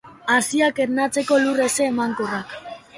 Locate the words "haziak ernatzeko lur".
0.35-1.65